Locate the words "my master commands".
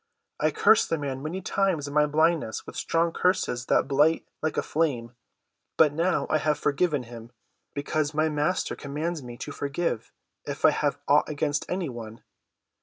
8.11-9.21